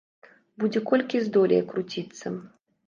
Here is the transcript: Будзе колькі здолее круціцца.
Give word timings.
Будзе 0.63 0.79
колькі 0.93 1.23
здолее 1.27 1.63
круціцца. 1.71 2.27